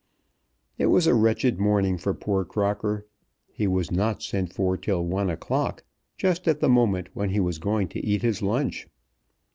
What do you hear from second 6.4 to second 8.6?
at the moment when he was going to eat his